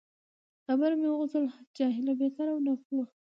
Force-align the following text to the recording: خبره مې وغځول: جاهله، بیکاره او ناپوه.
خبره 0.65 0.95
مې 1.01 1.07
وغځول: 1.11 1.45
جاهله، 1.77 2.13
بیکاره 2.19 2.51
او 2.53 2.59
ناپوه. 2.65 3.05